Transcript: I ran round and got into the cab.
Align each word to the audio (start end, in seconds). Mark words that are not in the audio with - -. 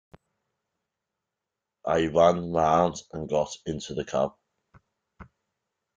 I 1.85 2.07
ran 2.07 2.51
round 2.51 2.95
and 3.13 3.29
got 3.29 3.55
into 3.67 3.93
the 3.93 4.03
cab. 4.03 4.31